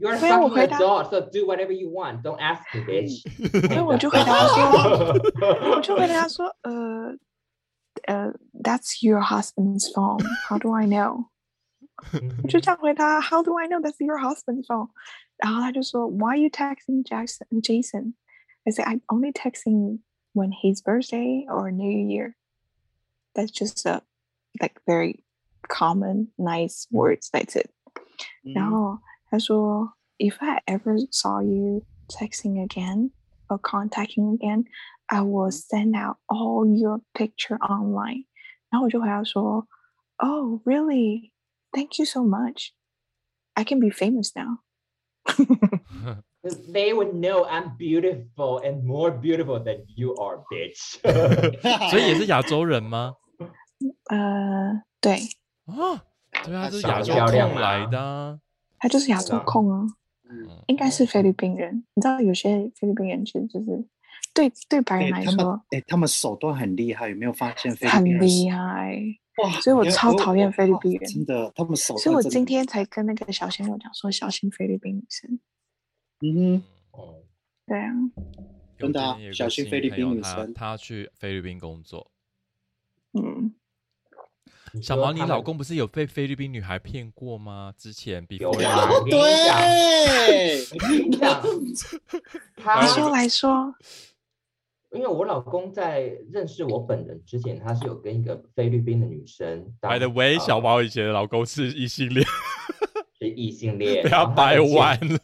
[0.00, 2.22] You're a 对啊，我 fucking 回答 adult, so do whatever you want.
[2.22, 3.22] Don't ask me, bitch.
[3.68, 7.16] 所以我就回答说，我就回答说，呃，
[8.08, 10.24] 呃，That's your husband's phone.
[10.48, 11.26] How do I know?
[12.42, 14.88] 我就这样回答，How do I know that's your husband's phone?
[15.36, 18.14] 然后他就说，Why are you texting Jackson Jason?
[18.64, 20.00] I said I'm only texting
[20.38, 22.36] when his birthday or New Year.
[23.34, 24.02] That's just a
[24.60, 25.24] like very
[25.68, 27.30] common nice words.
[27.32, 27.70] That's it.
[28.42, 28.98] 然嗯后
[29.30, 33.10] 他说，If I ever saw you texting again
[33.48, 34.64] or contacting again,
[35.06, 38.26] I will send out all your picture online.
[38.70, 39.66] 然后我就回答说，
[40.18, 41.32] Oh, really?
[41.72, 42.72] Thank you so much.
[43.54, 44.60] I can be famous now.
[46.41, 50.99] They would know I'm beautiful and more beautiful than you are, bitch.
[51.91, 53.15] 所以也是亚洲人吗？
[54.09, 55.19] 呃，对，
[55.65, 56.03] 啊，
[56.45, 58.39] 对啊，是亚洲控来的啊。
[58.77, 59.85] 他就是亚洲啊控啊，
[60.29, 61.83] 嗯应该是菲律宾人。
[61.93, 63.85] 你知道有些菲律宾人其实就是
[64.33, 68.97] 对对白哎人来说哎，他们手段很厉害，有没有发现菲律很宾人厉害。
[69.43, 69.49] 哇！
[69.59, 75.37] 所以我超讨厌菲律哇宾人真的，他们手段所以我今天才跟那个小鲜肉讲说，小心菲律宾女生。
[76.21, 77.15] 嗯哼，哦
[77.65, 77.91] 对啊，
[78.77, 82.09] 真的小心菲律宾女生他去菲律宾工作。
[83.13, 83.53] 嗯，
[84.81, 87.73] 小毛，你老公不是有被菲律宾女孩骗过吗？
[87.77, 89.19] 之前比有 before 啊 you- 我跟
[91.09, 91.51] 你讲对，
[92.55, 93.73] 他说来说，
[94.91, 96.01] 因为我老公在
[96.31, 99.91] 认识我本人之前，他是有跟一个菲律宾的女生当。
[99.91, 102.25] By the way，呃小毛以前的老公是异性恋，
[103.19, 105.19] 是异性恋， 被他掰弯了。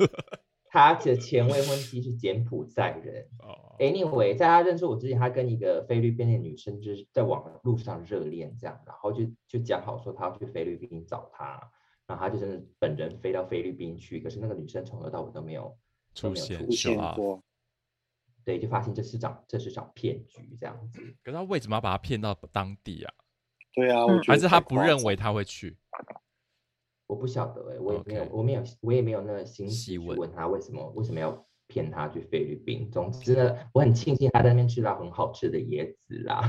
[0.75, 3.25] 他的前未婚妻是柬埔寨人。
[3.39, 11.71] 哦，Anyway，在他认识我之前，他跟一个菲律宾的女生就是在网路上热恋这样，然后就就讲好说他要去菲律宾找她，
[12.05, 15.77] 然后他就真的本人飞到菲律宾去，可是那个女生从头到尾都没有
[16.13, 17.41] 出现出现过，
[18.43, 20.99] 对，就发现这是场这是场骗局这样子。
[21.23, 23.13] 可是他为什么要把他骗到当地啊？
[23.73, 25.77] 对啊，嗯我觉得还是他不认为他会去？
[27.07, 32.89] 我不晓得哎、我也没有我没有我也没有那个心思去细问问他为什么为什么要骗他去菲律宾。
[32.91, 36.41] 总之呢，我很庆幸他在那边吃到很好吃的椰子啦，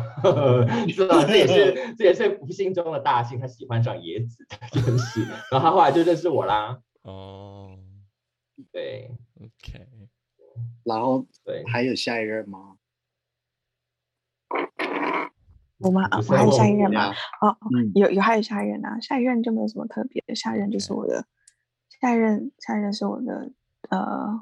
[0.88, 1.24] 是吧？
[1.26, 5.20] 这也是这也是不幸中的大幸，他喜欢上椰子这件事。
[5.50, 7.78] 然后他后来就认识我啦，哦
[8.72, 9.86] 对，OK，
[10.84, 11.62] 然后对。
[11.66, 12.75] 还有下一任吗？
[15.78, 16.04] 我吗？
[16.10, 17.06] 啊我还有下一任吗？
[17.08, 17.56] 呀，哦，
[17.94, 21.26] 有有还有下一任啊，下一任就没有什么特别的，下一任就是我的，
[22.00, 23.50] 下一任下一任是我的
[23.90, 24.40] 呃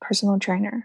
[0.00, 0.84] personal trainer。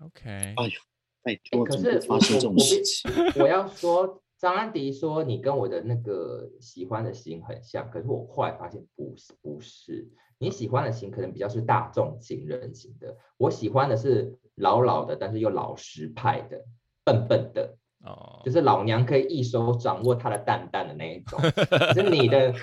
[0.00, 0.80] OK，哎呦，
[1.22, 3.10] 拜哎托，可是发生这种我我我事情？
[3.42, 10.08] 我要说，张安迪说你跟我的那个喜欢的型很像，可是我后来发现不是，不是。
[10.38, 16.64] 你喜欢的型可能比较是大众情人型的，我喜欢的是老老的，但是又老实派的，
[17.04, 21.38] 笨笨的，哦就，是老娘可以一手掌握他的蛋蛋的那一种。
[21.68, 22.54] 可是你的，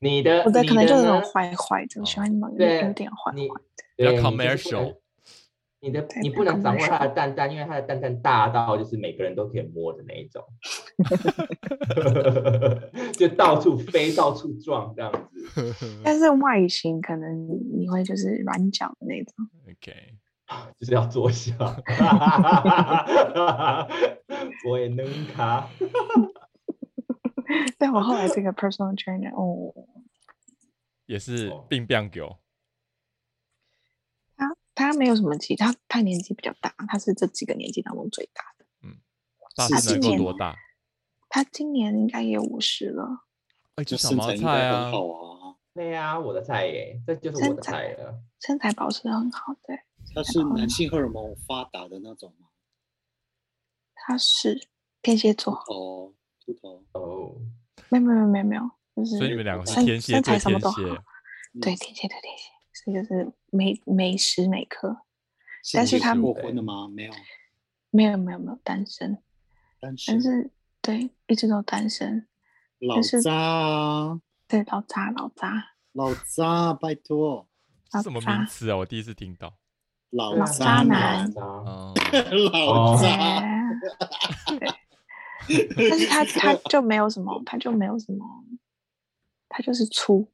[0.00, 4.22] 你的，我的可能就是那种坏坏的，我喜欢那种有点坏坏你的。
[4.22, 4.96] commercial
[5.82, 10.44] 你的你不能掌握他的蛋蛋，因为他的蛋蛋大到就是每个人都可以摸的那一种，
[13.16, 15.74] 就到处飞、到处撞这样子。
[16.04, 19.34] 但是外形可能你会就是软脚的那种。
[19.64, 19.94] OK，
[20.78, 21.54] 就是要坐下，
[24.68, 25.68] 我也能卡。
[27.78, 29.72] 但我后来这个 personal trainer，哦，
[31.06, 32.38] 也是哦病病狗。
[34.36, 38.66] 他他没有什么其他，他年纪比较大，他是这几个年纪当中最大的。
[39.56, 40.56] 大是致能今年够多大？
[41.28, 43.26] 他今年应该也五十了，
[43.76, 45.56] 哎，这就小毛身材很，好啊。
[45.72, 48.22] 对呀、我的菜耶，这就是我的身材菜了。
[48.40, 49.54] 身材保持的很好。
[49.62, 49.78] 对，
[50.14, 52.48] 他是男性荷尔蒙发达的那种吗？
[53.94, 54.68] 他是
[55.02, 56.12] 天蝎座，哦，
[56.44, 57.36] 秃头，哦，
[57.90, 61.02] 没有没有没有没有，就是所以你们两个是身天蝎身材对天什么都好，蝎。
[61.60, 64.96] 对天蝎对天蝎，所以就是每每时每刻，
[65.74, 66.88] 但是是他过婚了吗？
[66.88, 67.12] 没有，
[67.90, 69.22] 没有没有没有单身，
[69.80, 72.26] 单身但是对一直都单身，
[72.78, 77.48] 老是渣啊，对老渣老渣老渣，拜托，
[77.92, 78.76] 是什么渣名词啊？
[78.78, 79.58] 我第一次听到。
[80.10, 82.98] 老老渣渣男 老哦。
[83.00, 83.42] 渣，
[85.76, 88.24] 但是他 他就没有什么，他就没有什么，
[89.48, 90.28] 他就是粗，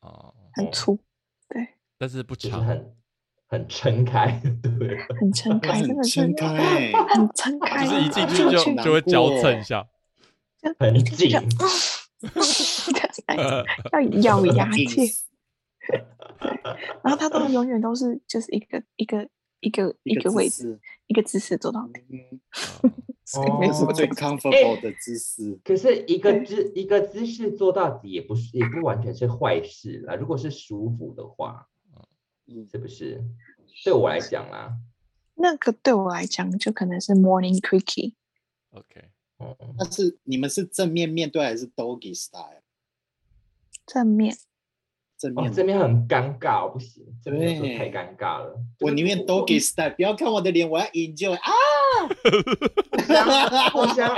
[0.00, 0.98] 哦，很粗，
[1.48, 2.94] 对，但是不就是长，很
[3.48, 9.86] 很撑开，对，很撑开， 真的是撑开，很撑开，就是一进去就就会交蹭一下。
[10.78, 11.30] 很紧。
[13.92, 15.02] 要咬牙硬切，
[17.02, 19.28] 然后他都永远都是就是一个一个
[19.60, 22.02] 一个一个位置，一个姿势做到底，
[23.26, 23.38] 是
[23.94, 25.58] 最 comfortable 的姿势。
[25.64, 30.14] 可是一个姿一个姿势做到底也不是也不完全是坏事啦。
[30.14, 31.68] 如果是舒服的话，
[32.46, 33.22] 嗯，是不是？
[33.84, 34.76] 对我来讲啦，
[35.34, 42.62] 那个对我来讲就可能是 morning quickie，OK，哦，那是你们是正面面对还是 doggy style？
[43.86, 44.36] 正面
[45.18, 48.54] 哦正面，，这边很尴尬，不行，这边太对尴尬了。
[48.80, 51.50] 我宁愿 doggy style，不要看我的脸，我要 enjoy 啊！
[53.72, 54.16] 互相，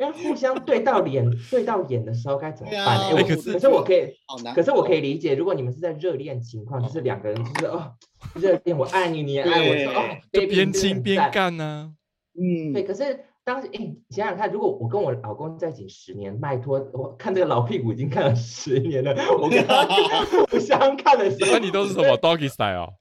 [0.00, 2.98] 因为互相对到脸、对到眼的时候该怎么办？
[3.24, 4.12] 可是可是我可以，
[4.54, 7.92] 可是我可以理解，如果你们是在热恋情况，就是两个人就是哦，
[8.34, 10.02] 热恋，我爱你，你也爱我，说哦
[10.32, 11.94] 就边亲边干呢。
[12.34, 19.84] 嗯，对，可是当时，哎，你想想看，如果我跟我老公在一起十年，拜托，我看这个老屁股已经看了十年了，我跟他
[20.50, 22.94] 互相看的时候，那你都是什么 doggy style？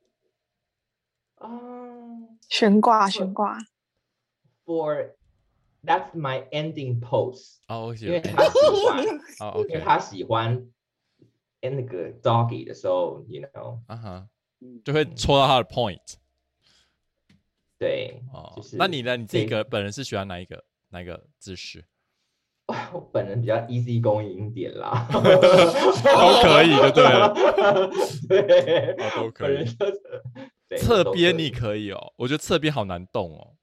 [1.35, 1.59] 啊
[2.49, 3.57] 悬挂对悬挂
[4.65, 5.11] ，？For
[5.85, 9.05] that's my ending pose，哦 因为他喜欢，
[9.39, 10.67] 哦因为他喜欢
[11.61, 14.27] 哎那个 doggy 的时候，you know，啊哈，
[14.59, 16.15] 嗯就会戳到他的 point。
[17.81, 19.17] 对，哦就，是那你呢？
[19.17, 21.83] 你自己这个本人是喜欢哪一个哪一个姿势？
[22.93, 27.33] 我本人比较 easy going 一点啦， 都可以就对了，
[28.29, 29.65] 对，哦都可以
[30.77, 33.55] 侧边你可以哦，我觉得侧边好难动哦。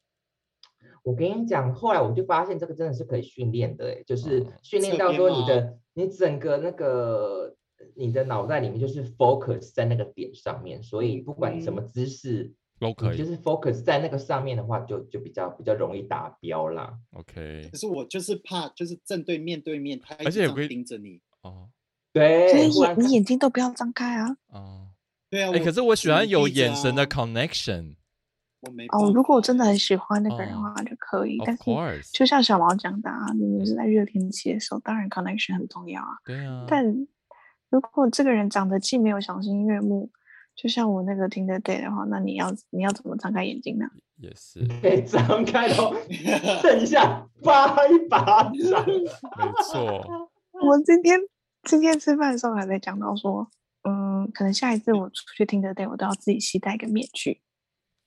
[1.05, 7.55] 我跟你讲，后来我就发现这个真的是可以训练的，哎，就是哦训练到说你的你整个那个
[7.95, 16.93] 你的脑袋里面就是 focus 在那个点上面，所以不管你什么姿势，都可以就是 focus 在那个上面的话，就就比较比较容易达标啦。
[17.13, 21.21] ，OK，可是我就是怕，就是正对面对面，他而且有个盯着你。
[21.43, 21.69] 哦
[22.13, 24.37] 对，所以眼你眼睛都不要张开啊。
[24.49, 24.89] 哦，
[25.31, 27.97] 对啊，哎，可是我喜欢有眼神的啊 connection。
[28.61, 36.17] 我没哦，如果我真的很喜欢那个人的哦话就可以，Of 但是就像小毛讲的啊，你们是在热天气的时候，当然 connection 很重要啊。
[36.25, 37.07] 对啊，但
[37.69, 40.11] 如果这个人长得既没有赏心悦目，
[40.61, 43.87] 就像我那个听的 day 的话，那你要你要怎么张开眼睛呢？
[44.17, 45.95] 也是，可以张开哦，
[46.61, 48.85] 等一下扒一巴掌。
[49.39, 50.05] 没错。
[50.67, 51.17] 我今天
[51.63, 53.49] 今天吃饭的时候还在讲到说，
[53.89, 57.41] 嗯，可能下一次我出去听的 day，我都要自己携带一个面具。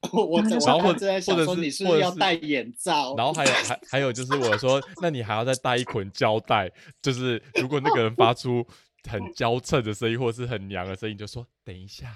[0.12, 3.16] 我我然后正在想说，或者是你是不是要戴眼罩？
[3.16, 6.70] 然后还有还还有就是我说，那你还要再带一捆胶带，
[7.02, 8.66] 就是如果那个人发出
[9.10, 12.08] 很娇嗔的声音或者是很娘的声音，就说等一下，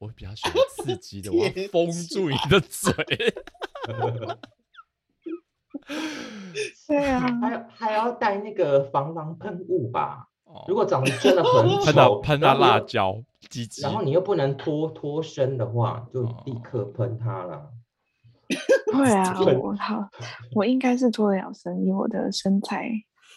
[0.00, 2.92] 我比较喜欢 刺激的，我要封住你的嘴。
[6.88, 10.26] 对啊，还有还要带那个防狼喷雾吧？
[10.44, 17.70] 哦如果长得真的很 喷到丑，喷到然后又，辣椒，鸡鸡，然后你又不能脱脱身的话，就立哦刻喷它了。
[18.92, 20.08] 会啊，我好，
[20.56, 22.90] 我应该是脱得了身，以我的身材。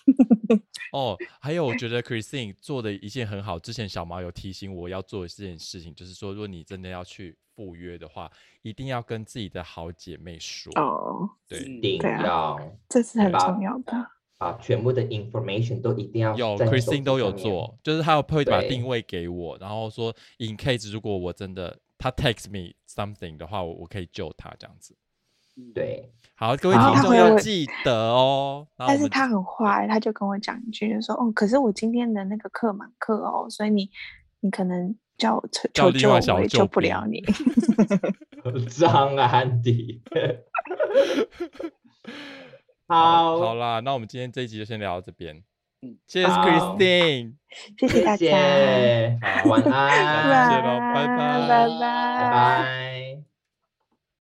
[0.91, 8.31] 哦，还有我觉得 Christine 做的一件很好，之前小毛有提醒我要做的这件事情，就是说，如果你真的要去赴约的话，
[8.61, 10.71] 一定要跟自己的好姐妹说。
[10.79, 14.11] 哦，对，嗯一定要这是很重要的。
[14.37, 17.31] 把全部的 information 都一定要有 Christine 都有。
[17.31, 24.97] 做，就是他有会把定位给我，然后说 in case 如果我真的他 text me something 的话，我我可以救他这样子。
[25.73, 28.67] 对，好，各位听众要记得哦。
[28.77, 33.89] 但是他很坏，他就跟我讲一句，就说：“哦，可是我今天的那个课满课哦，所以你
[34.39, 37.23] 你可能叫我求求救我，我也救救不了兵你。
[38.67, 40.01] 张安迪。
[42.87, 45.43] 好，好，好啦，那我们今天这一集就先聊到这边。
[45.81, 47.33] 嗯谢谢 Christine，
[47.77, 48.27] 谢谢大家，
[49.49, 52.92] 晚安，见喽拜拜拜拜拜。